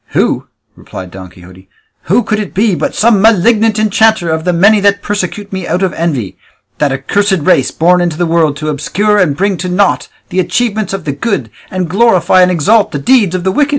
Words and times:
"Who?" 0.13 0.47
replied 0.75 1.11
Don 1.11 1.29
Quixote; 1.29 1.69
"who 2.05 2.23
could 2.23 2.39
it 2.39 2.55
be 2.55 2.73
but 2.73 2.95
some 2.95 3.21
malignant 3.21 3.77
enchanter 3.77 4.31
of 4.31 4.45
the 4.45 4.51
many 4.51 4.79
that 4.79 5.03
persecute 5.03 5.53
me 5.53 5.67
out 5.67 5.83
of 5.83 5.93
envy 5.93 6.39
that 6.79 6.91
accursed 6.91 7.37
race 7.41 7.69
born 7.69 8.01
into 8.01 8.17
the 8.17 8.25
world 8.25 8.57
to 8.57 8.69
obscure 8.69 9.19
and 9.19 9.37
bring 9.37 9.57
to 9.57 9.69
naught 9.69 10.07
the 10.29 10.39
achievements 10.39 10.91
of 10.93 11.05
the 11.05 11.11
good, 11.11 11.51
and 11.69 11.87
glorify 11.87 12.41
and 12.41 12.49
exalt 12.49 12.91
the 12.91 12.97
deeds 12.97 13.35
of 13.35 13.43
the 13.43 13.51
wicked? 13.51 13.69